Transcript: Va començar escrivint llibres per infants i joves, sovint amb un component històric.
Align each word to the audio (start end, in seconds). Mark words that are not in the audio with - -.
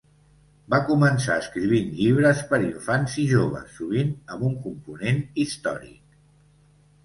Va 0.73 0.77
començar 0.87 1.35
escrivint 1.41 1.91
llibres 1.99 2.41
per 2.55 2.61
infants 2.69 3.19
i 3.27 3.27
joves, 3.35 3.69
sovint 3.77 4.11
amb 4.37 4.51
un 4.51 4.59
component 4.67 5.25
històric. 5.45 6.05